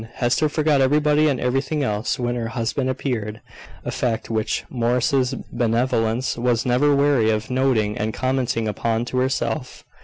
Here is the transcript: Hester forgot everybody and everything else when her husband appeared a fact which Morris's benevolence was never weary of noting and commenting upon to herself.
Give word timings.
Hester 0.15 0.49
forgot 0.49 0.81
everybody 0.81 1.27
and 1.27 1.39
everything 1.39 1.83
else 1.83 2.17
when 2.17 2.33
her 2.33 2.47
husband 2.47 2.89
appeared 2.89 3.39
a 3.85 3.91
fact 3.91 4.31
which 4.31 4.63
Morris's 4.67 5.35
benevolence 5.51 6.37
was 6.37 6.65
never 6.65 6.95
weary 6.95 7.29
of 7.29 7.51
noting 7.51 7.95
and 7.99 8.11
commenting 8.11 8.67
upon 8.67 9.05
to 9.05 9.19
herself. 9.19 9.83